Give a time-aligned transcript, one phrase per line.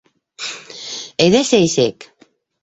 [1.27, 2.09] Әйҙә, сәй эсәйек.